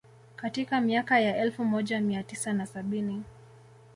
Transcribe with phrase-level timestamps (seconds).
[0.35, 3.23] Katika miaka ya elfu moja mia tisa na sabini